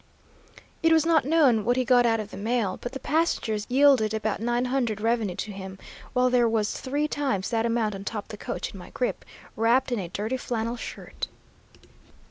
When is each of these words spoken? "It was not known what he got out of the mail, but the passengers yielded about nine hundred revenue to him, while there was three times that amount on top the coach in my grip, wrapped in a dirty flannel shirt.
"It 0.81 0.91
was 0.91 1.05
not 1.05 1.25
known 1.25 1.63
what 1.63 1.77
he 1.77 1.85
got 1.85 2.07
out 2.07 2.19
of 2.19 2.31
the 2.31 2.35
mail, 2.35 2.79
but 2.81 2.93
the 2.93 2.99
passengers 2.99 3.67
yielded 3.69 4.15
about 4.15 4.39
nine 4.39 4.65
hundred 4.65 4.99
revenue 4.99 5.35
to 5.35 5.51
him, 5.51 5.77
while 6.13 6.31
there 6.31 6.49
was 6.49 6.73
three 6.81 7.07
times 7.07 7.51
that 7.51 7.67
amount 7.67 7.93
on 7.93 8.03
top 8.03 8.29
the 8.29 8.35
coach 8.35 8.73
in 8.73 8.79
my 8.79 8.89
grip, 8.89 9.23
wrapped 9.55 9.91
in 9.91 9.99
a 9.99 10.09
dirty 10.09 10.37
flannel 10.37 10.75
shirt. 10.75 11.27